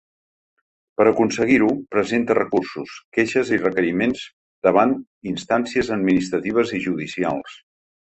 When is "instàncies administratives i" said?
5.37-6.87